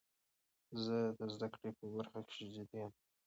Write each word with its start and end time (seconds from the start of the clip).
زه 0.83 0.95
د 1.17 1.21
زده 1.33 1.47
کړي 1.55 1.69
په 1.79 1.85
برخه 1.93 2.19
کښي 2.27 2.45
جدي 2.55 2.77
یم. 2.81 2.91